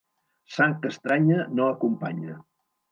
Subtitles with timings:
[0.53, 2.45] Sang estranya no acompanya.